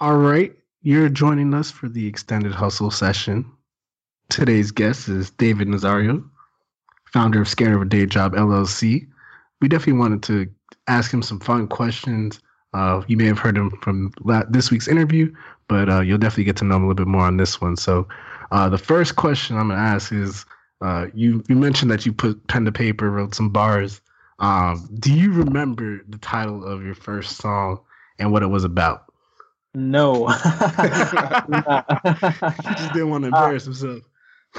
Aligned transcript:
All 0.00 0.16
right, 0.16 0.54
you're 0.82 1.08
joining 1.08 1.52
us 1.54 1.72
for 1.72 1.88
the 1.88 2.06
extended 2.06 2.52
hustle 2.52 2.92
session. 2.92 3.44
Today's 4.30 4.70
guest 4.70 5.08
is 5.08 5.32
David 5.32 5.66
Nazario, 5.66 6.24
founder 7.06 7.40
of 7.40 7.48
Scared 7.48 7.74
of 7.74 7.82
a 7.82 7.84
Day 7.84 8.06
Job 8.06 8.32
LLC. 8.34 9.08
We 9.60 9.66
definitely 9.66 9.98
wanted 9.98 10.22
to 10.22 10.48
ask 10.86 11.12
him 11.12 11.20
some 11.20 11.40
fun 11.40 11.66
questions. 11.66 12.40
Uh, 12.74 13.02
you 13.08 13.16
may 13.16 13.24
have 13.24 13.40
heard 13.40 13.56
him 13.56 13.72
from 13.82 14.12
la- 14.22 14.44
this 14.48 14.70
week's 14.70 14.86
interview, 14.86 15.34
but 15.66 15.88
uh, 15.88 16.00
you'll 16.00 16.16
definitely 16.16 16.44
get 16.44 16.56
to 16.58 16.64
know 16.64 16.76
him 16.76 16.84
a 16.84 16.86
little 16.86 17.04
bit 17.04 17.10
more 17.10 17.24
on 17.24 17.36
this 17.36 17.60
one. 17.60 17.74
So, 17.74 18.06
uh, 18.52 18.68
the 18.68 18.78
first 18.78 19.16
question 19.16 19.56
I'm 19.56 19.66
going 19.66 19.80
to 19.80 19.84
ask 19.84 20.12
is 20.12 20.46
uh, 20.80 21.06
you, 21.12 21.42
you 21.48 21.56
mentioned 21.56 21.90
that 21.90 22.06
you 22.06 22.12
put 22.12 22.46
pen 22.46 22.64
to 22.66 22.70
paper, 22.70 23.10
wrote 23.10 23.34
some 23.34 23.50
bars. 23.50 24.00
Um, 24.38 24.88
do 25.00 25.12
you 25.12 25.32
remember 25.32 26.02
the 26.08 26.18
title 26.18 26.64
of 26.64 26.84
your 26.84 26.94
first 26.94 27.38
song 27.38 27.80
and 28.20 28.30
what 28.30 28.44
it 28.44 28.46
was 28.46 28.62
about? 28.62 29.07
No. 29.78 30.26
he 30.26 30.34
just 32.74 32.92
didn't 32.92 33.10
want 33.10 33.24
to 33.24 33.28
Uh, 33.28 33.36
embarrass 33.36 33.64
himself. 33.64 34.02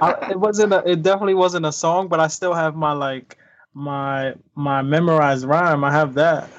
I, 0.00 0.30
it 0.30 0.40
wasn't. 0.40 0.72
A, 0.72 0.82
it 0.90 1.02
definitely 1.02 1.34
wasn't 1.34 1.66
a 1.66 1.72
song, 1.72 2.08
but 2.08 2.18
I 2.20 2.26
still 2.26 2.54
have 2.54 2.74
my 2.74 2.92
like 2.92 3.36
my 3.74 4.34
my 4.54 4.82
memorized 4.82 5.44
rhyme. 5.44 5.84
I 5.84 5.92
have 5.92 6.14
that 6.14 6.50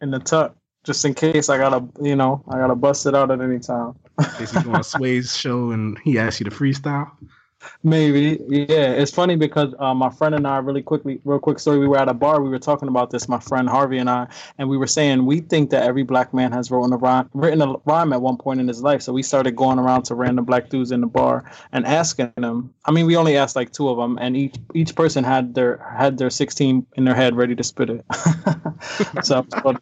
in 0.00 0.10
the 0.10 0.18
tuck, 0.18 0.56
just 0.84 1.04
in 1.04 1.14
case 1.14 1.48
I 1.48 1.56
gotta, 1.56 1.86
you 2.02 2.16
know, 2.16 2.44
I 2.48 2.58
gotta 2.58 2.74
bust 2.74 3.06
it 3.06 3.14
out 3.14 3.30
at 3.30 3.40
any 3.40 3.60
time. 3.60 3.94
In 4.18 4.24
case 4.36 4.52
you 4.54 4.62
go 4.62 4.72
on 4.72 4.84
Sway's 4.84 5.36
show 5.36 5.70
and 5.70 5.98
he 6.00 6.18
asks 6.18 6.40
you 6.40 6.44
to 6.44 6.50
freestyle. 6.50 7.10
Maybe, 7.82 8.38
yeah. 8.48 8.92
It's 8.92 9.10
funny 9.10 9.36
because 9.36 9.74
uh, 9.78 9.94
my 9.94 10.10
friend 10.10 10.34
and 10.34 10.46
I, 10.46 10.58
really 10.58 10.82
quickly, 10.82 11.20
real 11.24 11.38
quick 11.38 11.58
story. 11.58 11.78
We 11.78 11.88
were 11.88 11.98
at 11.98 12.08
a 12.08 12.14
bar. 12.14 12.40
We 12.42 12.48
were 12.48 12.58
talking 12.58 12.88
about 12.88 13.10
this. 13.10 13.28
My 13.28 13.38
friend 13.38 13.68
Harvey 13.68 13.98
and 13.98 14.08
I, 14.08 14.26
and 14.58 14.68
we 14.68 14.76
were 14.76 14.86
saying 14.86 15.26
we 15.26 15.40
think 15.40 15.70
that 15.70 15.82
every 15.82 16.02
black 16.02 16.32
man 16.32 16.52
has 16.52 16.70
written 16.70 16.92
a 16.92 16.96
rhyme, 16.96 17.28
written 17.34 17.62
a 17.62 17.74
rhyme 17.84 18.12
at 18.12 18.22
one 18.22 18.36
point 18.36 18.60
in 18.60 18.68
his 18.68 18.82
life. 18.82 19.02
So 19.02 19.12
we 19.12 19.22
started 19.22 19.56
going 19.56 19.78
around 19.78 20.04
to 20.04 20.14
random 20.14 20.44
black 20.44 20.68
dudes 20.68 20.92
in 20.92 21.00
the 21.00 21.06
bar 21.06 21.50
and 21.72 21.86
asking 21.86 22.32
them. 22.36 22.72
I 22.84 22.90
mean, 22.90 23.06
we 23.06 23.16
only 23.16 23.36
asked 23.36 23.56
like 23.56 23.72
two 23.72 23.88
of 23.88 23.96
them, 23.96 24.18
and 24.20 24.36
each 24.36 24.56
each 24.74 24.94
person 24.94 25.24
had 25.24 25.54
their 25.54 25.78
had 25.96 26.18
their 26.18 26.30
sixteen 26.30 26.86
in 26.94 27.04
their 27.04 27.14
head 27.14 27.36
ready 27.36 27.54
to 27.54 27.64
spit 27.64 27.90
it. 27.90 28.04
so, 29.22 29.46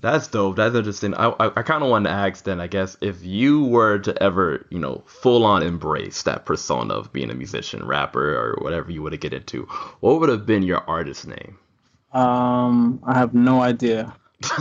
That's 0.00 0.28
dope. 0.28 0.56
That's 0.56 0.74
interesting. 0.74 1.14
I 1.14 1.28
I, 1.28 1.46
I 1.58 1.62
kind 1.62 1.84
of 1.84 1.90
wanted 1.90 2.10
to 2.10 2.14
ask 2.14 2.44
then. 2.44 2.60
I 2.60 2.66
guess 2.68 2.96
if 3.00 3.24
you 3.24 3.64
were 3.64 3.98
to 4.00 4.22
ever, 4.22 4.66
you 4.70 4.78
know, 4.78 5.02
full 5.06 5.44
on 5.44 5.62
embrace 5.62 6.22
that 6.24 6.46
persona 6.46 6.94
of 6.94 7.12
being 7.12 7.30
a 7.30 7.34
musician, 7.34 7.84
rapper, 7.86 8.36
or 8.36 8.58
whatever 8.62 8.90
you 8.92 9.02
would 9.02 9.12
have 9.12 9.20
get 9.20 9.34
into, 9.34 9.64
what 10.00 10.20
would 10.20 10.28
have 10.30 10.46
been 10.46 10.62
your 10.62 10.82
artist 10.88 11.26
name? 11.26 11.58
um, 12.12 13.00
I 13.06 13.18
have 13.18 13.34
no 13.34 13.60
idea. 13.62 14.16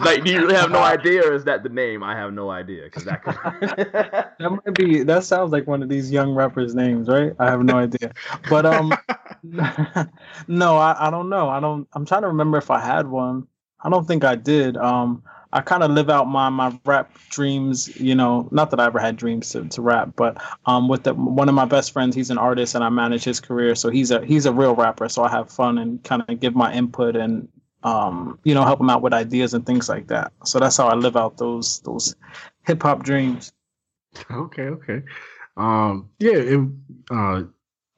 like, 0.00 0.24
do 0.24 0.30
you 0.32 0.40
really 0.40 0.54
have 0.54 0.70
no 0.70 0.82
idea, 0.82 1.22
or 1.26 1.34
is 1.34 1.44
that 1.44 1.62
the 1.64 1.68
name? 1.68 2.02
I 2.02 2.14
have 2.16 2.32
no 2.32 2.50
idea 2.50 2.84
because 2.84 3.04
that 3.04 3.22
could. 3.22 3.36
That 4.38 4.50
might 4.50 4.74
be. 4.74 5.02
That 5.02 5.24
sounds 5.24 5.52
like 5.52 5.66
one 5.66 5.82
of 5.82 5.88
these 5.88 6.10
young 6.12 6.32
rappers' 6.34 6.74
names, 6.74 7.08
right? 7.08 7.32
I 7.40 7.50
have 7.50 7.62
no 7.62 7.76
idea. 7.76 8.12
But 8.46 8.66
um, 8.66 9.00
no, 9.42 10.76
I, 10.76 11.08
I 11.08 11.10
don't 11.10 11.28
know. 11.28 11.48
I 11.48 11.60
don't. 11.60 11.88
I'm 11.92 12.06
trying 12.06 12.22
to 12.22 12.28
remember 12.28 12.58
if 12.58 12.70
I 12.70 12.80
had 12.80 13.08
one. 13.08 13.48
I 13.82 13.90
don't 13.90 14.06
think 14.06 14.24
I 14.24 14.34
did. 14.34 14.76
Um, 14.76 15.22
I 15.52 15.62
kind 15.62 15.82
of 15.82 15.90
live 15.90 16.10
out 16.10 16.26
my 16.26 16.48
my 16.50 16.78
rap 16.84 17.16
dreams. 17.30 17.98
You 17.98 18.14
know, 18.14 18.48
not 18.50 18.70
that 18.70 18.80
I 18.80 18.86
ever 18.86 18.98
had 18.98 19.16
dreams 19.16 19.50
to, 19.50 19.64
to 19.68 19.82
rap, 19.82 20.10
but 20.16 20.42
um, 20.66 20.88
with 20.88 21.04
the, 21.04 21.14
one 21.14 21.48
of 21.48 21.54
my 21.54 21.64
best 21.64 21.92
friends, 21.92 22.14
he's 22.14 22.30
an 22.30 22.38
artist, 22.38 22.74
and 22.74 22.84
I 22.84 22.90
manage 22.90 23.24
his 23.24 23.40
career. 23.40 23.74
So 23.74 23.88
he's 23.88 24.10
a 24.10 24.24
he's 24.24 24.46
a 24.46 24.52
real 24.52 24.74
rapper. 24.74 25.08
So 25.08 25.22
I 25.22 25.30
have 25.30 25.50
fun 25.50 25.78
and 25.78 26.02
kind 26.04 26.22
of 26.28 26.40
give 26.40 26.54
my 26.54 26.72
input 26.74 27.16
and 27.16 27.48
um, 27.82 28.38
you 28.44 28.54
know, 28.54 28.64
help 28.64 28.80
him 28.80 28.90
out 28.90 29.02
with 29.02 29.12
ideas 29.12 29.54
and 29.54 29.64
things 29.64 29.88
like 29.88 30.08
that. 30.08 30.32
So 30.44 30.58
that's 30.58 30.76
how 30.76 30.88
I 30.88 30.94
live 30.94 31.16
out 31.16 31.38
those 31.38 31.80
those 31.80 32.14
hip 32.66 32.82
hop 32.82 33.02
dreams. 33.02 33.52
Okay, 34.30 34.62
okay. 34.62 35.02
Um, 35.56 36.08
yeah, 36.18 36.36
it, 36.36 36.60
uh, 37.10 37.42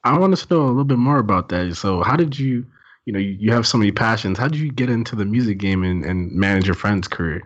I 0.03 0.17
want 0.17 0.35
to 0.35 0.53
know 0.53 0.65
a 0.65 0.67
little 0.67 0.83
bit 0.83 0.97
more 0.97 1.19
about 1.19 1.49
that. 1.49 1.75
So, 1.75 2.01
how 2.01 2.15
did 2.15 2.37
you, 2.37 2.65
you 3.11 3.13
know, 3.13 3.19
you, 3.19 3.35
you 3.39 3.51
have 3.51 3.67
so 3.67 3.77
many 3.77 3.91
passions. 3.91 4.37
How 4.37 4.47
did 4.47 4.61
you 4.61 4.71
get 4.71 4.89
into 4.89 5.17
the 5.17 5.25
music 5.25 5.57
game 5.57 5.83
and, 5.83 6.05
and 6.05 6.31
manage 6.31 6.65
your 6.65 6.75
friend's 6.75 7.09
career? 7.09 7.43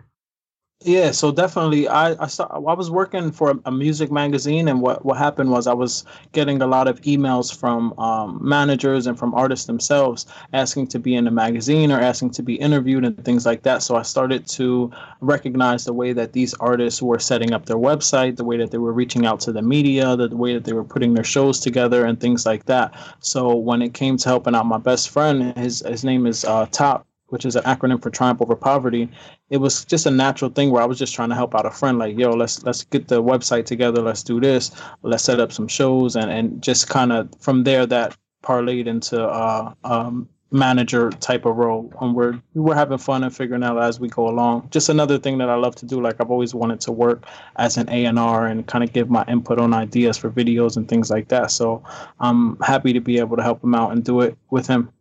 Yeah, 0.84 1.10
so 1.12 1.32
definitely, 1.32 1.88
I 1.88 2.22
I, 2.22 2.26
saw, 2.26 2.44
I 2.48 2.74
was 2.74 2.90
working 2.90 3.32
for 3.32 3.50
a, 3.50 3.58
a 3.64 3.72
music 3.72 4.12
magazine, 4.12 4.68
and 4.68 4.82
what 4.82 5.04
what 5.06 5.16
happened 5.16 5.50
was 5.50 5.66
I 5.66 5.72
was 5.72 6.04
getting 6.32 6.60
a 6.60 6.66
lot 6.66 6.86
of 6.86 7.00
emails 7.00 7.48
from 7.58 7.98
um, 7.98 8.38
managers 8.42 9.06
and 9.06 9.18
from 9.18 9.34
artists 9.34 9.66
themselves 9.66 10.26
asking 10.52 10.88
to 10.88 10.98
be 10.98 11.14
in 11.14 11.24
the 11.24 11.30
magazine 11.30 11.90
or 11.90 11.98
asking 11.98 12.30
to 12.32 12.42
be 12.42 12.56
interviewed 12.56 13.04
and 13.06 13.24
things 13.24 13.46
like 13.46 13.62
that. 13.62 13.82
So 13.82 13.96
I 13.96 14.02
started 14.02 14.46
to 14.48 14.90
recognize 15.22 15.86
the 15.86 15.94
way 15.94 16.12
that 16.12 16.34
these 16.34 16.52
artists 16.54 17.00
were 17.02 17.18
setting 17.18 17.52
up 17.54 17.64
their 17.66 17.78
website, 17.78 18.36
the 18.36 18.44
way 18.44 18.58
that 18.58 18.70
they 18.70 18.78
were 18.78 18.92
reaching 18.92 19.24
out 19.24 19.40
to 19.40 19.52
the 19.52 19.62
media, 19.62 20.14
the, 20.14 20.28
the 20.28 20.36
way 20.36 20.52
that 20.54 20.64
they 20.64 20.74
were 20.74 20.84
putting 20.84 21.14
their 21.14 21.24
shows 21.24 21.58
together, 21.58 22.04
and 22.04 22.20
things 22.20 22.44
like 22.44 22.66
that. 22.66 22.92
So 23.20 23.56
when 23.56 23.80
it 23.80 23.94
came 23.94 24.18
to 24.18 24.28
helping 24.28 24.54
out 24.54 24.66
my 24.66 24.78
best 24.78 25.08
friend, 25.08 25.56
his 25.56 25.80
his 25.86 26.04
name 26.04 26.26
is 26.26 26.44
uh, 26.44 26.66
Top 26.70 27.06
which 27.28 27.44
is 27.44 27.56
an 27.56 27.64
acronym 27.64 28.02
for 28.02 28.10
Triumph 28.10 28.40
Over 28.40 28.56
Poverty, 28.56 29.08
it 29.50 29.58
was 29.58 29.84
just 29.84 30.06
a 30.06 30.10
natural 30.10 30.50
thing 30.50 30.70
where 30.70 30.82
I 30.82 30.86
was 30.86 30.98
just 30.98 31.14
trying 31.14 31.28
to 31.30 31.34
help 31.34 31.54
out 31.54 31.66
a 31.66 31.70
friend, 31.70 31.98
like, 31.98 32.18
yo, 32.18 32.30
let's 32.30 32.62
let's 32.64 32.84
get 32.84 33.08
the 33.08 33.22
website 33.22 33.66
together, 33.66 34.02
let's 34.02 34.22
do 34.22 34.40
this, 34.40 34.70
let's 35.02 35.24
set 35.24 35.40
up 35.40 35.52
some 35.52 35.68
shows, 35.68 36.16
and 36.16 36.30
and 36.30 36.62
just 36.62 36.88
kind 36.88 37.12
of 37.12 37.28
from 37.40 37.64
there 37.64 37.86
that 37.86 38.16
parlayed 38.42 38.86
into 38.86 39.22
uh, 39.22 39.74
um, 39.84 40.28
manager 40.52 41.10
type 41.10 41.44
of 41.44 41.56
role, 41.56 41.92
and 42.00 42.14
we're 42.14 42.40
we're 42.54 42.74
having 42.74 42.98
fun 42.98 43.24
and 43.24 43.34
figuring 43.34 43.64
out 43.64 43.80
as 43.82 43.98
we 43.98 44.08
go 44.08 44.28
along. 44.28 44.68
Just 44.70 44.88
another 44.88 45.18
thing 45.18 45.38
that 45.38 45.48
I 45.48 45.56
love 45.56 45.74
to 45.76 45.86
do, 45.86 46.00
like 46.00 46.20
I've 46.20 46.30
always 46.30 46.54
wanted 46.54 46.80
to 46.82 46.92
work 46.92 47.26
as 47.56 47.76
an 47.76 47.88
A 47.90 48.04
and 48.04 48.18
R 48.18 48.46
and 48.46 48.66
kind 48.66 48.84
of 48.84 48.92
give 48.92 49.10
my 49.10 49.24
input 49.26 49.58
on 49.58 49.74
ideas 49.74 50.16
for 50.16 50.30
videos 50.30 50.76
and 50.76 50.88
things 50.88 51.10
like 51.10 51.28
that. 51.28 51.50
So 51.50 51.82
I'm 52.20 52.56
happy 52.60 52.92
to 52.92 53.00
be 53.00 53.18
able 53.18 53.36
to 53.36 53.42
help 53.42 53.62
him 53.62 53.74
out 53.74 53.92
and 53.92 54.04
do 54.04 54.20
it 54.20 54.36
with 54.50 54.66
him. 54.66 54.92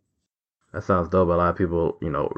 That 0.75 0.83
sounds 0.83 1.07
dope. 1.07 1.29
A 1.29 1.31
lot 1.31 1.49
of 1.49 1.55
people, 1.55 1.97
you 2.01 2.09
know, 2.09 2.29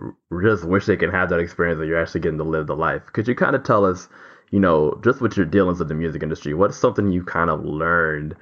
just 0.43 0.63
wish 0.63 0.85
they 0.85 0.95
can 0.95 1.09
have 1.09 1.29
that 1.29 1.39
experience 1.39 1.79
that 1.79 1.87
you're 1.87 1.99
actually 1.99 2.21
getting 2.21 2.37
to 2.37 2.43
live 2.43 2.67
the 2.67 2.75
life. 2.75 3.01
Could 3.13 3.27
you 3.27 3.33
kind 3.33 3.55
of 3.55 3.63
tell 3.63 3.83
us, 3.83 4.07
you 4.51 4.59
know, 4.59 5.01
just 5.03 5.21
with 5.21 5.35
your 5.35 5.47
dealings 5.47 5.79
with 5.79 5.87
the 5.87 5.95
music 5.95 6.21
industry, 6.21 6.53
what's 6.53 6.77
something 6.77 7.11
you 7.11 7.23
kind 7.23 7.49
of 7.49 7.65
learned 7.65 8.35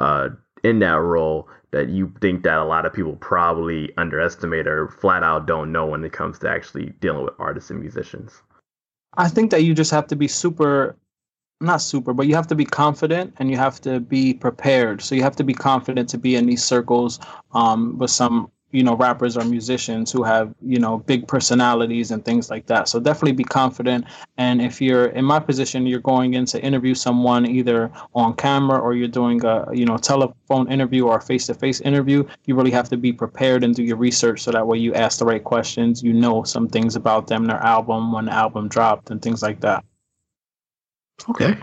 uh, 0.00 0.30
in 0.64 0.80
that 0.80 0.98
role 0.98 1.48
that 1.70 1.90
you 1.90 2.12
think 2.20 2.42
that 2.42 2.58
a 2.58 2.64
lot 2.64 2.86
of 2.86 2.92
people 2.92 3.14
probably 3.20 3.92
underestimate 3.96 4.66
or 4.66 4.88
flat 4.88 5.22
out 5.22 5.46
don't 5.46 5.70
know 5.70 5.86
when 5.86 6.02
it 6.02 6.12
comes 6.12 6.40
to 6.40 6.50
actually 6.50 6.86
dealing 6.98 7.24
with 7.24 7.34
artists 7.38 7.70
and 7.70 7.78
musicians? 7.78 8.42
I 9.16 9.28
think 9.28 9.52
that 9.52 9.62
you 9.62 9.74
just 9.74 9.92
have 9.92 10.08
to 10.08 10.16
be 10.16 10.26
super, 10.26 10.96
not 11.60 11.80
super, 11.80 12.12
but 12.12 12.26
you 12.26 12.34
have 12.34 12.48
to 12.48 12.56
be 12.56 12.64
confident 12.64 13.34
and 13.38 13.48
you 13.48 13.56
have 13.58 13.80
to 13.82 14.00
be 14.00 14.34
prepared. 14.34 15.02
So 15.02 15.14
you 15.14 15.22
have 15.22 15.36
to 15.36 15.44
be 15.44 15.54
confident 15.54 16.08
to 16.08 16.18
be 16.18 16.34
in 16.34 16.46
these 16.46 16.64
circles 16.64 17.20
um, 17.52 17.96
with 17.96 18.10
some, 18.10 18.50
you 18.76 18.82
know, 18.82 18.94
rappers 18.94 19.38
or 19.38 19.44
musicians 19.44 20.12
who 20.12 20.22
have, 20.22 20.54
you 20.60 20.78
know, 20.78 20.98
big 20.98 21.26
personalities 21.26 22.10
and 22.10 22.22
things 22.26 22.50
like 22.50 22.66
that. 22.66 22.90
So 22.90 23.00
definitely 23.00 23.32
be 23.32 23.44
confident. 23.44 24.04
And 24.36 24.60
if 24.60 24.82
you're 24.82 25.06
in 25.06 25.24
my 25.24 25.40
position, 25.40 25.86
you're 25.86 26.00
going 26.00 26.34
in 26.34 26.44
to 26.46 26.62
interview 26.62 26.94
someone 26.94 27.46
either 27.46 27.90
on 28.14 28.34
camera 28.36 28.78
or 28.78 28.92
you're 28.92 29.08
doing 29.08 29.42
a, 29.46 29.66
you 29.72 29.86
know, 29.86 29.96
telephone 29.96 30.70
interview 30.70 31.06
or 31.06 31.22
face 31.22 31.46
to 31.46 31.54
face 31.54 31.80
interview, 31.80 32.22
you 32.44 32.54
really 32.54 32.70
have 32.70 32.90
to 32.90 32.98
be 32.98 33.14
prepared 33.14 33.64
and 33.64 33.74
do 33.74 33.82
your 33.82 33.96
research 33.96 34.42
so 34.42 34.50
that 34.52 34.66
way 34.66 34.76
you 34.76 34.92
ask 34.92 35.20
the 35.20 35.24
right 35.24 35.42
questions, 35.42 36.02
you 36.02 36.12
know 36.12 36.42
some 36.42 36.68
things 36.68 36.96
about 36.96 37.28
them, 37.28 37.46
their 37.46 37.62
album, 37.62 38.12
when 38.12 38.26
the 38.26 38.32
album 38.32 38.68
dropped, 38.68 39.10
and 39.10 39.22
things 39.22 39.42
like 39.42 39.60
that. 39.60 39.82
Okay. 41.30 41.56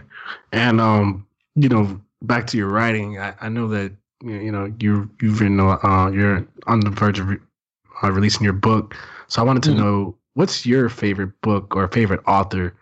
And 0.51 0.81
um, 0.81 1.27
you 1.55 1.69
know, 1.69 2.01
back 2.23 2.47
to 2.47 2.57
your 2.57 2.69
writing, 2.69 3.19
I, 3.19 3.35
I 3.39 3.49
know 3.49 3.67
that 3.67 3.91
you 4.23 4.35
you 4.35 4.51
know 4.51 4.73
you 4.79 5.09
you've 5.21 5.39
written 5.41 5.59
uh 5.59 6.09
you're 6.13 6.47
on 6.67 6.79
the 6.79 6.89
verge 6.89 7.19
of 7.19 7.27
re- 7.29 7.37
uh, 8.03 8.11
releasing 8.11 8.43
your 8.43 8.53
book. 8.53 8.95
So 9.27 9.41
I 9.41 9.45
wanted 9.45 9.63
to 9.63 9.71
Mhm. 9.71 9.77
know 9.77 10.17
what's 10.33 10.65
your 10.65 10.89
favorite 10.89 11.39
book 11.41 11.75
or 11.75 11.87
favorite 11.87 12.21
author 12.27 12.75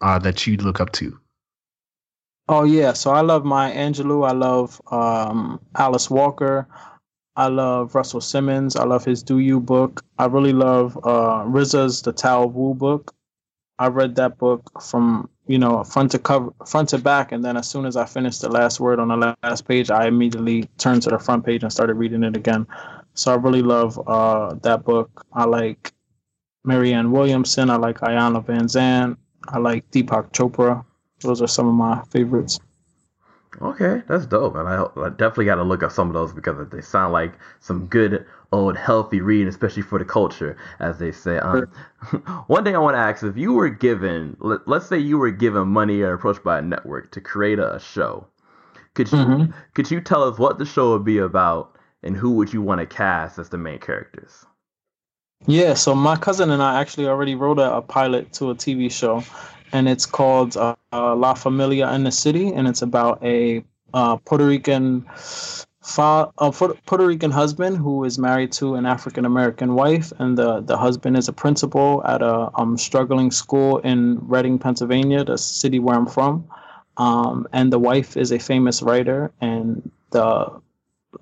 uh, 0.00 0.18
that 0.20 0.46
you 0.46 0.56
look 0.56 0.80
up 0.80 0.92
to. 0.92 1.18
Oh 2.48 2.64
yeah, 2.64 2.92
so 2.92 3.10
I 3.10 3.22
love 3.22 3.44
Maya 3.44 3.74
Angelou. 3.74 4.26
I 4.28 4.32
love 4.32 4.80
um, 4.92 5.60
Alice 5.76 6.10
Walker. 6.10 6.68
I 7.36 7.48
love 7.48 7.94
Russell 7.94 8.20
Simmons. 8.20 8.76
I 8.76 8.84
love 8.84 9.04
his 9.04 9.22
Do 9.22 9.38
You 9.38 9.60
book. 9.60 10.02
I 10.18 10.26
really 10.26 10.52
love 10.52 10.96
uh, 10.98 11.44
RZA's 11.48 12.02
The 12.02 12.12
Tao 12.12 12.44
of 12.44 12.54
Wu 12.54 12.74
book. 12.74 13.14
I 13.78 13.88
read 13.88 14.14
that 14.16 14.38
book 14.38 14.82
from 14.82 15.28
you 15.46 15.58
know 15.58 15.84
front 15.84 16.10
to 16.12 16.18
cover, 16.18 16.52
front 16.66 16.90
to 16.90 16.98
back, 16.98 17.32
and 17.32 17.44
then 17.44 17.56
as 17.56 17.68
soon 17.68 17.86
as 17.86 17.96
I 17.96 18.06
finished 18.06 18.40
the 18.40 18.48
last 18.48 18.80
word 18.80 18.98
on 18.98 19.08
the 19.08 19.36
last 19.42 19.68
page, 19.68 19.90
I 19.90 20.06
immediately 20.06 20.68
turned 20.78 21.02
to 21.02 21.10
the 21.10 21.18
front 21.18 21.44
page 21.44 21.62
and 21.62 21.72
started 21.72 21.94
reading 21.94 22.24
it 22.24 22.36
again. 22.36 22.66
So 23.14 23.32
I 23.32 23.36
really 23.36 23.62
love 23.62 24.00
uh, 24.08 24.54
that 24.62 24.84
book. 24.84 25.24
I 25.32 25.44
like 25.44 25.92
Marianne 26.64 27.10
Williamson. 27.10 27.70
I 27.70 27.76
like 27.76 27.98
Iyanla 27.98 28.44
Van 28.46 28.66
Vanzant. 28.66 29.16
I 29.48 29.58
like 29.58 29.90
Deepak 29.90 30.32
Chopra. 30.32 30.84
Those 31.20 31.42
are 31.42 31.48
some 31.48 31.68
of 31.68 31.74
my 31.74 32.02
favorites. 32.10 32.58
Okay, 33.62 34.02
that's 34.08 34.26
dope, 34.26 34.56
and 34.56 34.68
I, 34.68 34.84
I 34.96 35.10
definitely 35.10 35.44
got 35.44 35.56
to 35.56 35.62
look 35.62 35.82
up 35.82 35.92
some 35.92 36.08
of 36.08 36.14
those 36.14 36.32
because 36.32 36.68
they 36.70 36.80
sound 36.80 37.12
like 37.12 37.34
some 37.60 37.86
good 37.86 38.26
old 38.50 38.76
healthy 38.76 39.20
reading, 39.20 39.46
especially 39.46 39.82
for 39.82 39.98
the 39.98 40.04
culture, 40.04 40.56
as 40.80 40.98
they 40.98 41.12
say. 41.12 41.38
Um, 41.38 41.66
one 42.46 42.64
thing 42.64 42.74
I 42.74 42.80
want 42.80 42.94
to 42.94 43.00
ask: 43.00 43.22
if 43.22 43.36
you 43.36 43.52
were 43.52 43.68
given, 43.68 44.36
let, 44.40 44.66
us 44.66 44.88
say 44.88 44.98
you 44.98 45.18
were 45.18 45.30
given 45.30 45.68
money 45.68 46.00
or 46.00 46.14
approached 46.14 46.42
by 46.42 46.58
a 46.58 46.62
network 46.62 47.12
to 47.12 47.20
create 47.20 47.60
a, 47.60 47.76
a 47.76 47.80
show, 47.80 48.26
could 48.94 49.10
you 49.12 49.18
mm-hmm. 49.18 49.52
could 49.74 49.90
you 49.90 50.00
tell 50.00 50.24
us 50.24 50.38
what 50.38 50.58
the 50.58 50.66
show 50.66 50.92
would 50.92 51.04
be 51.04 51.18
about 51.18 51.76
and 52.02 52.16
who 52.16 52.32
would 52.32 52.52
you 52.52 52.60
want 52.60 52.80
to 52.80 52.86
cast 52.86 53.38
as 53.38 53.50
the 53.50 53.58
main 53.58 53.78
characters? 53.78 54.44
Yeah, 55.46 55.74
so 55.74 55.94
my 55.94 56.16
cousin 56.16 56.50
and 56.50 56.62
I 56.62 56.80
actually 56.80 57.06
already 57.06 57.34
wrote 57.34 57.58
a, 57.58 57.76
a 57.76 57.82
pilot 57.82 58.32
to 58.34 58.50
a 58.50 58.54
TV 58.54 58.90
show 58.90 59.22
and 59.74 59.88
it's 59.88 60.06
called 60.06 60.56
uh, 60.56 60.76
La 60.92 61.34
Familia 61.34 61.92
in 61.92 62.04
the 62.04 62.12
City, 62.12 62.48
and 62.48 62.68
it's 62.68 62.80
about 62.80 63.22
a 63.24 63.62
uh, 63.92 64.16
Puerto 64.18 64.46
Rican 64.46 65.04
fa- 65.82 66.30
a 66.38 66.52
Puerto 66.52 67.06
Rican 67.06 67.32
husband 67.32 67.76
who 67.76 68.04
is 68.04 68.16
married 68.16 68.52
to 68.52 68.76
an 68.76 68.86
African 68.86 69.24
American 69.24 69.74
wife, 69.74 70.12
and 70.20 70.38
the 70.38 70.60
the 70.60 70.76
husband 70.76 71.16
is 71.16 71.28
a 71.28 71.32
principal 71.32 72.02
at 72.06 72.22
a 72.22 72.50
um, 72.54 72.78
struggling 72.78 73.32
school 73.32 73.78
in 73.78 74.18
Reading, 74.28 74.60
Pennsylvania, 74.60 75.24
the 75.24 75.36
city 75.36 75.80
where 75.80 75.96
I'm 75.96 76.06
from, 76.06 76.46
um, 76.96 77.48
and 77.52 77.72
the 77.72 77.80
wife 77.80 78.16
is 78.16 78.30
a 78.30 78.38
famous 78.38 78.80
writer, 78.80 79.32
and 79.40 79.90
the 80.12 80.52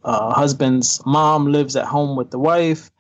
uh, 0.05 0.35
husband's 0.35 1.01
mom 1.07 1.47
lives 1.47 1.75
at 1.75 1.87
home 1.87 2.17
with 2.17 2.31
the 2.31 2.39
wife 2.39 2.91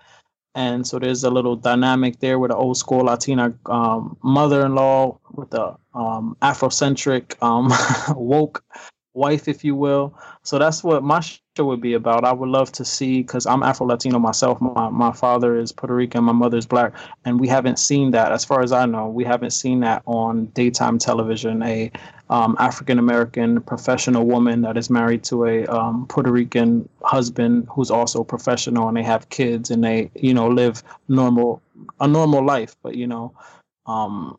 and 0.54 0.86
so 0.86 0.98
there's 0.98 1.24
a 1.24 1.30
little 1.30 1.56
dynamic 1.56 2.20
there 2.20 2.38
with 2.38 2.50
an 2.50 2.56
old 2.56 2.76
school 2.76 3.04
Latina 3.04 3.54
um, 3.66 4.16
mother-in-law 4.22 5.18
with 5.32 5.54
a 5.54 5.76
um, 5.94 6.36
Afrocentric 6.42 7.42
um, 7.42 7.72
woke 8.16 8.64
wife, 9.14 9.48
if 9.48 9.64
you 9.64 9.74
will. 9.74 10.14
So 10.42 10.58
that's 10.58 10.82
what 10.82 11.02
my 11.02 11.20
show 11.20 11.64
would 11.66 11.80
be 11.80 11.94
about. 11.94 12.24
I 12.24 12.32
would 12.32 12.48
love 12.48 12.72
to 12.72 12.84
see 12.84 13.22
because 13.22 13.46
I'm 13.46 13.62
Afro 13.62 13.86
Latino 13.86 14.18
myself. 14.18 14.60
My 14.60 14.88
my 14.88 15.12
father 15.12 15.56
is 15.56 15.72
Puerto 15.72 15.94
Rican, 15.94 16.24
my 16.24 16.32
mother's 16.32 16.66
black, 16.66 16.94
and 17.24 17.38
we 17.38 17.48
haven't 17.48 17.78
seen 17.78 18.10
that, 18.12 18.32
as 18.32 18.44
far 18.44 18.62
as 18.62 18.72
I 18.72 18.86
know, 18.86 19.08
we 19.08 19.24
haven't 19.24 19.52
seen 19.52 19.80
that 19.80 20.02
on 20.06 20.46
daytime 20.46 20.98
television. 20.98 21.62
A 21.62 21.90
um, 22.30 22.56
African 22.58 22.98
American 22.98 23.60
professional 23.60 24.26
woman 24.26 24.62
that 24.62 24.76
is 24.76 24.88
married 24.88 25.22
to 25.24 25.44
a 25.44 25.66
um, 25.66 26.06
Puerto 26.06 26.32
Rican 26.32 26.88
husband 27.02 27.68
who's 27.70 27.90
also 27.90 28.24
professional, 28.24 28.88
and 28.88 28.96
they 28.96 29.02
have 29.02 29.28
kids, 29.28 29.70
and 29.70 29.84
they 29.84 30.10
you 30.14 30.34
know 30.34 30.48
live 30.48 30.82
normal 31.08 31.60
a 32.00 32.08
normal 32.08 32.44
life, 32.44 32.76
but 32.82 32.94
you 32.94 33.06
know. 33.06 33.34
Um, 33.84 34.38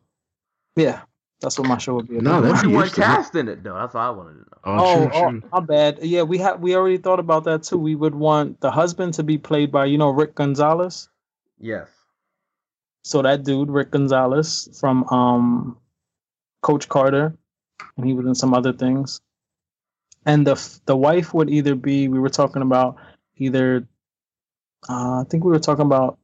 yeah, 0.75 1.02
that's 1.44 1.60
what 1.60 1.68
my 1.68 1.78
show 1.78 1.95
would 1.95 2.07
be. 2.07 2.18
About. 2.18 2.24
No, 2.24 2.42
that's 2.42 2.63
you 2.63 2.69
weren't 2.69 2.94
casting 2.94 3.50
it 3.50 3.63
though. 3.63 3.74
That's 3.74 3.94
what 3.94 4.00
I 4.00 4.10
wanted 4.12 4.34
to 4.34 4.40
know. 4.40 4.45
Oh, 4.63 5.10
oh, 5.13 5.30
true, 5.30 5.42
oh 5.44 5.50
my 5.51 5.66
bad. 5.66 6.00
Yeah, 6.01 6.22
we 6.22 6.38
had 6.38 6.62
we 6.62 6.74
already 6.75 6.98
thought 6.98 7.19
about 7.19 7.44
that 7.44 7.63
too. 7.63 7.78
We 7.78 7.95
would 7.95 8.16
want 8.16 8.62
the 8.62 8.72
husband 8.72 9.16
to 9.16 9.24
be 9.24 9.38
played 9.38 9.69
by 9.72 9.86
you 9.86 9.98
know 9.98 10.10
Rick 10.10 10.36
Gonzalez. 10.36 11.10
Yes. 11.60 11.90
So 13.04 13.22
that 13.22 13.44
dude, 13.44 13.69
Rick 13.69 13.92
Gonzalez 13.92 14.69
from 14.80 15.04
um, 15.10 15.78
Coach 16.62 16.88
Carter, 16.88 17.36
and 17.98 18.06
he 18.06 18.13
was 18.13 18.25
in 18.25 18.36
some 18.36 18.54
other 18.54 18.72
things. 18.72 19.19
And 20.25 20.48
the 20.48 20.80
the 20.86 20.96
wife 20.96 21.34
would 21.34 21.50
either 21.50 21.75
be 21.75 22.07
we 22.07 22.19
were 22.19 22.30
talking 22.30 22.62
about 22.62 22.96
either 23.36 23.86
uh, 24.88 25.22
I 25.22 25.24
think 25.30 25.44
we 25.44 25.51
were 25.51 25.60
talking 25.60 25.86
about 25.86 26.18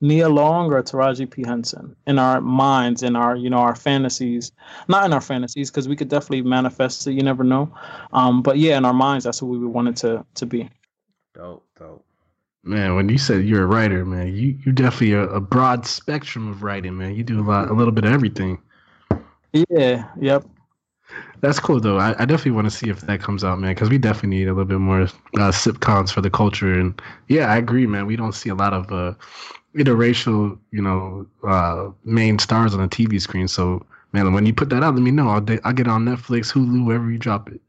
Nia 0.00 0.28
Long 0.28 0.72
or 0.72 0.82
Taraji 0.82 1.30
P 1.30 1.42
Henson 1.44 1.96
in 2.06 2.18
our 2.18 2.40
minds, 2.40 3.02
in 3.02 3.16
our 3.16 3.34
you 3.36 3.48
know 3.48 3.58
our 3.58 3.74
fantasies, 3.74 4.52
not 4.88 5.04
in 5.06 5.12
our 5.12 5.20
fantasies 5.20 5.70
because 5.70 5.88
we 5.88 5.96
could 5.96 6.08
definitely 6.08 6.42
manifest 6.42 7.06
it. 7.06 7.12
You 7.12 7.22
never 7.22 7.44
know, 7.44 7.72
um, 8.12 8.42
but 8.42 8.58
yeah, 8.58 8.76
in 8.76 8.84
our 8.84 8.92
minds, 8.92 9.24
that's 9.24 9.42
what 9.42 9.48
we 9.48 9.66
wanted 9.66 9.96
to 9.96 10.24
to 10.34 10.46
be. 10.46 10.68
Dope, 11.34 11.66
dope. 11.78 12.04
Man, 12.62 12.96
when 12.96 13.08
you 13.08 13.16
said 13.16 13.44
you're 13.44 13.62
a 13.62 13.66
writer, 13.66 14.04
man, 14.04 14.34
you 14.34 14.58
you 14.64 14.72
definitely 14.72 15.12
a, 15.12 15.22
a 15.28 15.40
broad 15.40 15.86
spectrum 15.86 16.48
of 16.48 16.62
writing, 16.62 16.96
man. 16.98 17.14
You 17.14 17.22
do 17.22 17.40
a 17.40 17.42
lot, 17.42 17.70
a 17.70 17.74
little 17.74 17.92
bit 17.92 18.04
of 18.04 18.12
everything. 18.12 18.58
Yeah. 19.52 20.04
Yep. 20.20 20.44
That's 21.40 21.60
cool 21.60 21.80
though. 21.80 21.98
I, 21.98 22.10
I 22.20 22.24
definitely 22.24 22.52
want 22.52 22.66
to 22.66 22.76
see 22.76 22.90
if 22.90 23.02
that 23.02 23.20
comes 23.20 23.44
out, 23.44 23.60
man, 23.60 23.72
because 23.72 23.88
we 23.88 23.98
definitely 23.98 24.30
need 24.30 24.48
a 24.48 24.52
little 24.52 24.64
bit 24.64 24.80
more 24.80 25.02
uh, 25.02 25.52
sitcoms 25.52 26.10
for 26.10 26.20
the 26.20 26.30
culture. 26.30 26.78
And 26.78 27.00
yeah, 27.28 27.52
I 27.52 27.56
agree, 27.56 27.86
man. 27.86 28.06
We 28.06 28.16
don't 28.16 28.32
see 28.32 28.50
a 28.50 28.54
lot 28.54 28.72
of 28.72 28.90
uh, 28.90 29.14
interracial, 29.76 30.58
you 30.70 30.82
know, 30.82 31.26
uh, 31.46 31.90
main 32.04 32.38
stars 32.38 32.74
on 32.74 32.80
the 32.80 32.88
TV 32.88 33.20
screen. 33.20 33.48
So, 33.48 33.84
man, 34.12 34.32
when 34.32 34.46
you 34.46 34.54
put 34.54 34.70
that 34.70 34.82
out, 34.82 34.94
let 34.94 35.02
me 35.02 35.10
know. 35.10 35.28
I'll, 35.28 35.44
I'll 35.64 35.72
get 35.72 35.88
on 35.88 36.04
Netflix, 36.04 36.52
Hulu, 36.52 36.86
wherever 36.86 37.10
you 37.10 37.18
drop 37.18 37.48
it. 37.48 37.60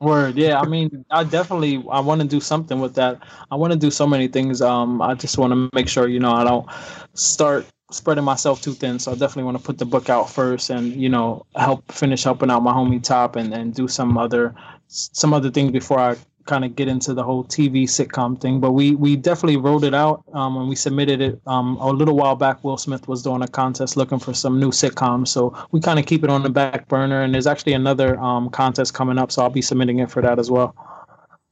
Word, 0.00 0.36
yeah. 0.36 0.60
I 0.60 0.66
mean, 0.66 1.04
I 1.10 1.24
definitely 1.24 1.84
I 1.90 1.98
want 1.98 2.20
to 2.20 2.26
do 2.26 2.38
something 2.40 2.78
with 2.78 2.94
that. 2.94 3.20
I 3.50 3.56
want 3.56 3.72
to 3.72 3.78
do 3.78 3.90
so 3.90 4.06
many 4.06 4.28
things. 4.28 4.62
Um, 4.62 5.02
I 5.02 5.14
just 5.14 5.38
want 5.38 5.52
to 5.52 5.68
make 5.74 5.88
sure 5.88 6.06
you 6.06 6.20
know 6.20 6.30
I 6.30 6.44
don't 6.44 6.66
start 7.14 7.66
spreading 7.90 8.22
myself 8.22 8.62
too 8.62 8.74
thin. 8.74 9.00
So 9.00 9.10
I 9.10 9.14
definitely 9.14 9.44
want 9.44 9.58
to 9.58 9.62
put 9.64 9.78
the 9.78 9.84
book 9.84 10.08
out 10.08 10.30
first, 10.30 10.70
and 10.70 10.92
you 10.92 11.08
know 11.08 11.46
help 11.56 11.90
finish 11.90 12.22
helping 12.22 12.48
out 12.48 12.62
my 12.62 12.72
homie 12.72 13.02
Top, 13.02 13.34
and 13.34 13.52
and 13.52 13.74
do 13.74 13.88
some 13.88 14.16
other 14.16 14.54
some 14.86 15.34
other 15.34 15.50
things 15.50 15.72
before 15.72 15.98
I 15.98 16.16
kind 16.48 16.64
of 16.64 16.74
get 16.74 16.88
into 16.88 17.14
the 17.14 17.22
whole 17.22 17.44
TV 17.44 17.84
sitcom 17.84 18.40
thing, 18.40 18.58
but 18.58 18.72
we 18.72 18.96
we 18.96 19.14
definitely 19.14 19.58
wrote 19.58 19.84
it 19.84 19.94
out 19.94 20.24
um, 20.32 20.56
and 20.56 20.68
we 20.68 20.74
submitted 20.74 21.20
it 21.20 21.40
um, 21.46 21.76
a 21.76 21.90
little 21.90 22.16
while 22.16 22.34
back. 22.34 22.64
Will 22.64 22.76
Smith 22.76 23.06
was 23.06 23.22
doing 23.22 23.42
a 23.42 23.46
contest 23.46 23.96
looking 23.96 24.18
for 24.18 24.34
some 24.34 24.58
new 24.58 24.70
sitcoms, 24.70 25.28
so 25.28 25.54
we 25.70 25.80
kind 25.80 25.98
of 25.98 26.06
keep 26.06 26.24
it 26.24 26.30
on 26.30 26.42
the 26.42 26.50
back 26.50 26.88
burner. 26.88 27.22
And 27.22 27.34
there's 27.34 27.46
actually 27.46 27.74
another 27.74 28.18
um, 28.18 28.50
contest 28.50 28.94
coming 28.94 29.18
up, 29.18 29.30
so 29.30 29.42
I'll 29.42 29.50
be 29.50 29.62
submitting 29.62 30.00
it 30.00 30.10
for 30.10 30.22
that 30.22 30.38
as 30.38 30.50
well. 30.50 30.74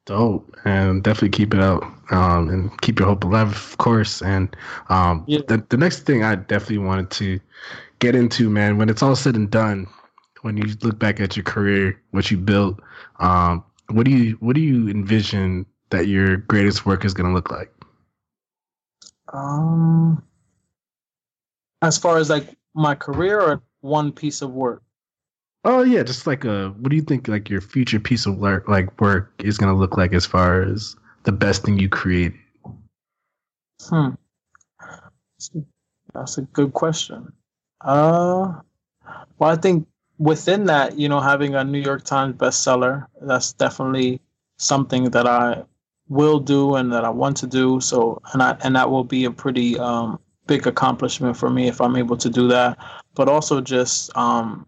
Dope, 0.07 0.57
and 0.65 1.03
definitely 1.03 1.31
keep 1.31 1.53
it 1.53 1.61
out 1.61 1.85
um, 2.11 2.49
and 2.49 2.81
keep 2.81 2.99
your 2.99 3.09
hope 3.09 3.25
alive, 3.25 3.49
of 3.49 3.77
course. 3.79 4.23
And 4.23 4.57
um, 4.89 5.25
yeah. 5.29 5.41
the 5.47 5.65
the 5.69 5.77
next 5.77 6.07
thing 6.07 6.25
I 6.25 6.35
definitely 6.37 6.79
wanted 6.79 7.11
to 7.13 7.39
get 7.99 8.15
into, 8.15 8.49
man, 8.51 8.79
when 8.79 8.89
it's 8.89 9.03
all 9.03 9.17
said 9.17 9.37
and 9.37 9.51
done, 9.51 9.87
when 10.43 10.57
you 10.57 10.75
look 10.83 10.99
back 10.99 11.21
at 11.21 11.37
your 11.37 11.45
career, 11.45 12.01
what 12.13 12.31
you 12.31 12.39
built, 12.39 12.81
um, 13.19 13.65
what 13.91 14.05
do 14.05 14.11
you 14.11 14.37
what 14.41 14.55
do 14.55 14.61
you 14.61 14.89
envision 14.89 15.67
that 15.91 16.09
your 16.09 16.37
greatest 16.37 16.87
work 16.87 17.05
is 17.05 17.15
going 17.15 17.29
to 17.29 17.35
look 17.35 17.51
like? 17.51 17.73
Um, 19.33 20.23
as 21.83 21.99
far 21.99 22.19
as 22.19 22.31
like 22.31 22.57
my 22.75 22.95
career 22.95 23.41
or 23.41 23.63
one 23.81 24.13
piece 24.13 24.43
of 24.43 24.53
work. 24.53 24.83
Oh 25.65 25.83
yeah, 25.83 26.03
just 26.03 26.27
like 26.27 26.45
a. 26.45 26.69
What 26.79 26.91
do 26.91 26.97
you 26.97 27.03
think 27.03 27.29
like 27.29 27.51
your 27.51 27.61
future 27.61 27.99
piece 27.99 28.27
of 28.27 28.39
work 28.39 28.69
like 28.69 29.01
work 29.01 29.33
is 29.39 29.59
going 29.59 29.73
to 29.73 29.79
look 29.79 29.97
like 29.97 30.13
as 30.13 30.25
far 30.25 30.63
as 30.63 30.97
the 31.25 31.33
best 31.33 31.65
thing 31.65 31.79
you 31.79 31.89
created? 31.89 32.39
Hmm. 33.83 34.11
That's 36.15 36.39
a 36.39 36.43
good 36.43 36.73
question. 36.73 37.33
Uh, 37.81 38.61
well, 39.39 39.51
I 39.51 39.57
think 39.57 39.87
within 40.19 40.65
that, 40.65 40.99
you 40.99 41.09
know, 41.09 41.21
having 41.21 41.55
a 41.55 41.65
New 41.65 41.81
York 41.81 42.05
Times 42.05 42.37
bestseller, 42.37 43.07
that's 43.21 43.53
definitely 43.53 44.21
something 44.59 45.11
that 45.11 45.27
I 45.27 45.65
will 46.09 46.39
do 46.39 46.77
and 46.77 46.93
that 46.93 47.05
I 47.05 47.11
want 47.11 47.37
to 47.39 47.47
do. 47.47 47.81
So, 47.81 48.21
and 48.33 48.43
I 48.43 48.57
and 48.63 48.77
that 48.77 48.91
will 48.91 49.05
be 49.05 49.25
a 49.25 49.31
pretty 49.31 49.79
um, 49.79 50.19
big 50.47 50.67
accomplishment 50.67 51.37
for 51.37 51.51
me 51.51 51.69
if 51.69 51.81
I'm 51.81 51.97
able 51.97 52.17
to 52.17 52.31
do 52.31 52.49
that. 52.49 52.79
But 53.15 53.29
also 53.29 53.61
just 53.61 54.17
um, 54.17 54.67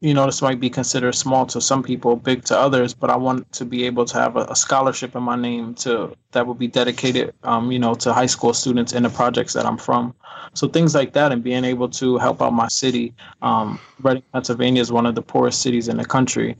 you 0.00 0.12
know, 0.12 0.26
this 0.26 0.42
might 0.42 0.60
be 0.60 0.68
considered 0.68 1.14
small 1.14 1.46
to 1.46 1.60
some 1.60 1.82
people, 1.82 2.16
big 2.16 2.44
to 2.44 2.58
others, 2.58 2.92
but 2.92 3.08
I 3.08 3.16
want 3.16 3.50
to 3.52 3.64
be 3.64 3.84
able 3.86 4.04
to 4.04 4.18
have 4.18 4.36
a, 4.36 4.44
a 4.50 4.56
scholarship 4.56 5.16
in 5.16 5.22
my 5.22 5.36
name 5.36 5.74
to 5.76 6.14
that 6.32 6.46
would 6.46 6.58
be 6.58 6.68
dedicated, 6.68 7.34
um, 7.44 7.72
you 7.72 7.78
know, 7.78 7.94
to 7.94 8.12
high 8.12 8.26
school 8.26 8.52
students 8.52 8.92
in 8.92 9.04
the 9.04 9.08
projects 9.08 9.54
that 9.54 9.64
I'm 9.64 9.78
from. 9.78 10.14
So 10.52 10.68
things 10.68 10.94
like 10.94 11.14
that, 11.14 11.32
and 11.32 11.42
being 11.42 11.64
able 11.64 11.88
to 11.90 12.18
help 12.18 12.42
out 12.42 12.52
my 12.52 12.68
city. 12.68 13.14
Um, 13.40 13.80
Reading, 14.00 14.22
Pennsylvania 14.32 14.82
is 14.82 14.92
one 14.92 15.06
of 15.06 15.14
the 15.14 15.22
poorest 15.22 15.62
cities 15.62 15.88
in 15.88 15.96
the 15.96 16.04
country. 16.04 16.56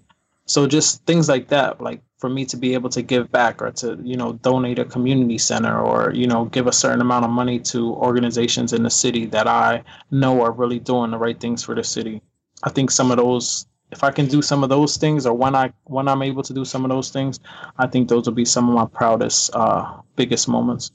So 0.46 0.66
just 0.66 1.04
things 1.04 1.28
like 1.28 1.48
that, 1.48 1.80
like 1.80 2.00
for 2.18 2.30
me 2.30 2.46
to 2.46 2.56
be 2.56 2.72
able 2.72 2.88
to 2.90 3.02
give 3.02 3.30
back 3.30 3.60
or 3.60 3.70
to 3.72 3.98
you 4.02 4.16
know 4.16 4.32
donate 4.34 4.78
a 4.78 4.84
community 4.84 5.38
center 5.38 5.78
or 5.78 6.12
you 6.14 6.26
know 6.26 6.46
give 6.46 6.66
a 6.66 6.72
certain 6.72 7.02
amount 7.02 7.24
of 7.24 7.30
money 7.30 7.58
to 7.58 7.92
organizations 7.94 8.72
in 8.72 8.82
the 8.82 8.90
city 8.90 9.26
that 9.26 9.46
I 9.46 9.82
know 10.10 10.40
are 10.42 10.52
really 10.52 10.78
doing 10.78 11.10
the 11.10 11.18
right 11.18 11.38
things 11.38 11.62
for 11.62 11.74
the 11.74 11.84
city. 11.84 12.22
I 12.62 12.70
think 12.70 12.90
some 12.90 13.10
of 13.10 13.16
those 13.18 13.66
if 13.92 14.02
I 14.02 14.10
can 14.10 14.26
do 14.26 14.42
some 14.42 14.64
of 14.64 14.68
those 14.68 14.96
things 14.96 15.26
or 15.26 15.34
when 15.34 15.54
I 15.54 15.72
when 15.84 16.08
I'm 16.08 16.22
able 16.22 16.42
to 16.42 16.52
do 16.52 16.64
some 16.64 16.84
of 16.84 16.90
those 16.90 17.10
things, 17.10 17.38
I 17.78 17.86
think 17.86 18.08
those 18.08 18.26
will 18.26 18.34
be 18.34 18.44
some 18.44 18.68
of 18.68 18.75
my 18.75 18.86
proudest 18.86 19.54
uh 19.54 20.00
biggest 20.16 20.48
moments. 20.48 20.90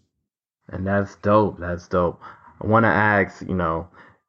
And 0.69 0.85
that's 0.85 1.15
dope. 1.17 1.59
That's 1.59 1.87
dope. 1.87 2.21
I 2.61 2.67
want 2.67 2.83
to 2.83 2.89
ask, 2.89 3.41
you 3.41 3.55
know, 3.55 3.87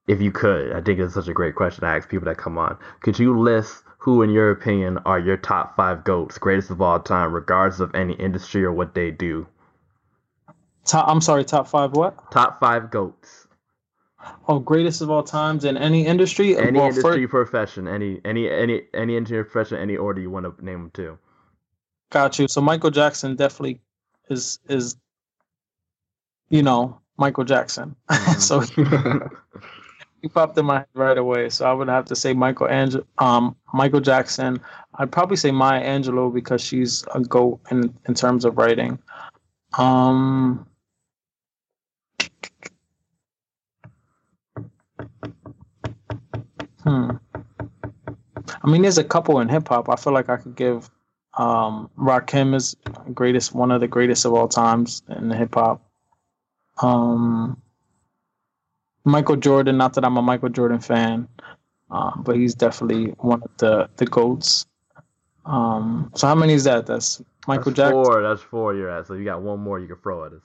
if 0.09 0.21
you 0.21 0.33
could, 0.33 0.73
I 0.73 0.81
think 0.81 0.99
it's 0.99 1.15
such 1.15 1.29
a 1.29 1.33
great 1.33 1.55
question 1.55 1.83
to 1.83 1.87
ask 1.87 2.09
people 2.09 2.27
that 2.27 2.39
come 2.39 2.59
on. 2.59 2.77
Could 3.01 3.19
you 3.19 3.39
list 3.39 3.85
who, 3.99 4.23
in 4.23 4.31
your 4.31 4.51
opinion, 4.51 4.99
are 5.05 5.19
your 5.19 5.37
top 5.37 5.77
five 5.77 6.03
goats, 6.03 6.39
greatest 6.39 6.71
of 6.71 6.83
all 6.83 6.99
time, 6.99 7.33
regardless 7.33 7.79
of 7.79 7.95
any 7.95 8.15
industry 8.15 8.65
or 8.65 8.73
what 8.73 8.95
they 8.95 9.12
do? 9.12 9.47
Top, 10.85 11.07
I'm 11.09 11.21
sorry, 11.21 11.45
top 11.45 11.69
five 11.69 11.93
what? 11.93 12.33
Top 12.33 12.59
five 12.59 12.91
goats. 12.91 13.42
Oh, 14.49 14.59
greatest 14.59 15.00
of 15.02 15.11
all 15.11 15.23
times 15.23 15.64
in 15.64 15.76
any 15.76 16.07
industry. 16.07 16.57
Any 16.57 16.79
Well, 16.79 16.88
industry, 16.88 17.26
fir- 17.26 17.45
profession, 17.45 17.88
any 17.88 18.21
any 18.25 18.49
any 18.50 18.83
any 18.95 19.17
industry, 19.17 19.45
profession, 19.45 19.79
any 19.79 19.97
order 19.97 20.21
you 20.21 20.31
want 20.31 20.47
to 20.47 20.64
name 20.64 20.81
them 20.83 20.91
to. 20.95 21.19
got 22.11 22.38
you. 22.38 22.47
So 22.49 22.61
Michael 22.61 22.91
Jackson 22.91 23.37
definitely 23.37 23.81
is 24.29 24.59
is, 24.69 24.97
you 26.50 26.62
know, 26.62 27.00
Michael 27.19 27.45
Jackson. 27.45 27.97
so 28.38 28.61
he 30.21 30.29
popped 30.29 30.57
in 30.59 30.67
my 30.67 30.79
head 30.79 30.87
right 30.95 31.19
away. 31.19 31.49
So 31.49 31.67
I 31.69 31.73
would 31.73 31.88
have 31.88 32.05
to 32.07 32.17
say 32.17 32.33
Michael 32.33 32.69
Angel, 32.69 33.05
um, 33.19 33.57
Michael 33.75 34.00
Jackson. 34.00 34.61
I'd 34.97 35.11
probably 35.11 35.37
say 35.37 35.50
Maya 35.50 35.83
Angelou 35.85 36.33
because 36.33 36.61
she's 36.62 37.05
a 37.14 37.21
goat 37.21 37.61
in 37.71 37.93
in 38.07 38.14
terms 38.14 38.45
of 38.45 38.57
writing. 38.59 38.99
Um, 39.79 40.67
hmm. 46.93 47.11
I 48.63 48.71
mean, 48.71 48.83
there's 48.83 48.99
a 48.99 49.05
couple 49.05 49.41
in 49.41 49.49
hip 49.49 49.69
hop. 49.69 49.89
I 49.89 49.97
feel 49.97 50.13
like 50.13 50.29
I 50.29 50.37
could 50.37 50.57
give 50.57 50.91
um, 51.35 51.91
Rakim 51.99 52.55
is 52.55 52.77
greatest, 53.15 53.55
one 53.55 53.71
of 53.71 53.81
the 53.81 53.89
greatest 53.89 54.25
of 54.25 54.35
all 54.35 54.49
times 54.49 55.03
in 55.09 55.29
the 55.29 55.37
hip 55.37 55.55
hop. 55.55 55.83
Um, 56.83 57.61
Michael 59.05 59.37
Jordan. 59.37 59.77
Not 59.77 59.95
that 59.95 60.05
I'm 60.05 60.17
a 60.17 60.23
Michael 60.23 60.49
Jordan 60.49 60.81
fan, 60.81 61.29
uh, 61.91 62.13
but 62.17 62.37
he's 62.37 62.55
definitely 62.55 63.13
one 63.19 63.43
of 63.43 63.51
the 63.59 63.89
the 63.97 64.07
goats. 64.07 64.67
Um, 65.45 66.13
so 66.15 66.27
how 66.27 66.35
many 66.35 66.53
is 66.53 66.65
that? 66.65 66.87
That's 66.87 67.23
Michael 67.47 67.73
That's 67.73 67.91
Jackson. 67.91 68.05
Four. 68.05 68.23
That's 68.23 68.43
four. 68.43 68.75
You're 68.75 68.91
at. 68.91 69.07
So 69.07 69.15
you 69.15 69.25
got 69.25 69.43
one 69.43 69.61
more 69.61 69.81
you 69.81 69.89
can 69.89 69.97
throw 69.97 70.25
at 70.25 70.33
us. 70.33 70.43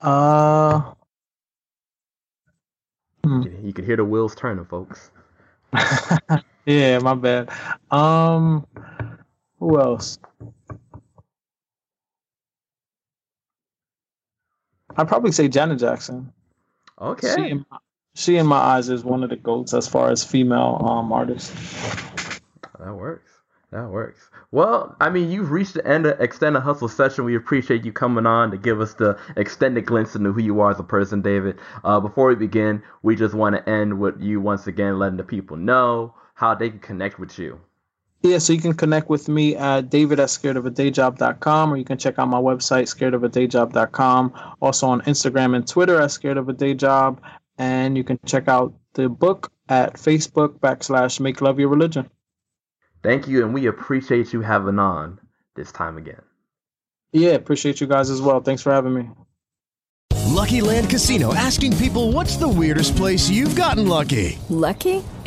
Uh, 0.00 0.92
hmm. 3.24 3.42
You 3.62 3.72
can 3.72 3.84
hear 3.84 3.96
the 3.96 4.04
wheels 4.04 4.34
turning, 4.34 4.64
folks. 4.64 5.10
yeah, 6.66 6.98
my 6.98 7.14
bad. 7.14 7.50
Um, 7.90 8.66
who 9.58 9.80
else? 9.80 10.18
I'd 14.96 15.08
probably 15.08 15.32
say 15.32 15.48
Janet 15.48 15.78
Jackson. 15.78 16.32
Okay. 17.00 17.34
She 17.36 17.50
in, 17.50 17.64
my, 17.70 17.78
she 18.14 18.36
in 18.36 18.46
my 18.46 18.56
eyes 18.58 18.88
is 18.88 19.04
one 19.04 19.22
of 19.22 19.30
the 19.30 19.36
goats 19.36 19.72
as 19.74 19.86
far 19.86 20.10
as 20.10 20.24
female 20.24 20.84
um 20.84 21.12
artists. 21.12 21.52
That 22.78 22.94
works. 22.94 23.30
That 23.70 23.90
works. 23.90 24.30
Well, 24.50 24.96
I 24.98 25.10
mean, 25.10 25.30
you've 25.30 25.50
reached 25.50 25.74
the 25.74 25.86
end 25.86 26.06
of 26.06 26.18
extended 26.20 26.60
hustle 26.60 26.88
session. 26.88 27.24
We 27.24 27.36
appreciate 27.36 27.84
you 27.84 27.92
coming 27.92 28.24
on 28.24 28.50
to 28.50 28.56
give 28.56 28.80
us 28.80 28.94
the 28.94 29.18
extended 29.36 29.84
glimpse 29.84 30.14
into 30.16 30.32
who 30.32 30.40
you 30.40 30.60
are 30.60 30.70
as 30.70 30.80
a 30.80 30.84
person, 30.84 31.20
David. 31.20 31.58
Uh, 31.84 32.00
before 32.00 32.28
we 32.28 32.34
begin, 32.34 32.82
we 33.02 33.14
just 33.14 33.34
want 33.34 33.56
to 33.56 33.68
end 33.68 34.00
with 34.00 34.20
you 34.20 34.40
once 34.40 34.66
again 34.66 34.98
letting 34.98 35.18
the 35.18 35.24
people 35.24 35.58
know 35.58 36.14
how 36.32 36.54
they 36.54 36.70
can 36.70 36.78
connect 36.78 37.18
with 37.18 37.38
you. 37.38 37.60
Yeah, 38.22 38.38
so 38.38 38.52
you 38.52 38.60
can 38.60 38.74
connect 38.74 39.08
with 39.08 39.28
me 39.28 39.54
at 39.54 39.90
david 39.90 40.18
at 40.18 40.28
scaredofadayjob.com 40.28 41.72
or 41.72 41.76
you 41.76 41.84
can 41.84 41.98
check 41.98 42.18
out 42.18 42.28
my 42.28 42.40
website, 42.40 42.84
scaredofadayjob.com. 42.84 44.54
Also 44.60 44.88
on 44.88 45.02
Instagram 45.02 45.54
and 45.54 45.68
Twitter 45.68 46.00
at 46.00 46.10
Scared 46.10 46.36
of 46.38 46.48
a 46.48 46.52
Day 46.52 46.74
Job. 46.74 47.20
And 47.58 47.96
you 47.96 48.02
can 48.02 48.18
check 48.24 48.48
out 48.48 48.72
the 48.94 49.08
book 49.08 49.52
at 49.68 49.94
Facebook 49.94 50.58
backslash 50.58 51.20
Make 51.20 51.40
Love 51.42 51.60
Your 51.60 51.68
Religion. 51.68 52.08
Thank 53.02 53.28
you, 53.28 53.44
and 53.44 53.54
we 53.54 53.66
appreciate 53.66 54.32
you 54.32 54.40
having 54.40 54.78
on 54.78 55.20
this 55.54 55.72
time 55.72 55.96
again. 55.96 56.22
Yeah, 57.12 57.30
appreciate 57.30 57.80
you 57.80 57.86
guys 57.86 58.10
as 58.10 58.20
well. 58.20 58.40
Thanks 58.40 58.62
for 58.62 58.72
having 58.72 58.94
me. 58.94 59.08
Lucky 60.26 60.60
Land 60.60 60.90
Casino 60.90 61.34
asking 61.34 61.76
people 61.78 62.12
what's 62.12 62.36
the 62.36 62.48
weirdest 62.48 62.96
place 62.96 63.28
you've 63.28 63.56
gotten 63.56 63.88
lucky? 63.88 64.38
Lucky? 64.48 65.02